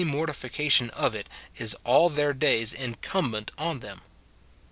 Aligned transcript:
163 0.03 0.17
mortification 0.19 0.89
of 0.99 1.13
it 1.13 1.29
is 1.59 1.75
all 1.83 2.09
their 2.09 2.33
days 2.33 2.73
incumbent 2.73 3.51
on 3.55 3.79
tliem. 3.81 3.99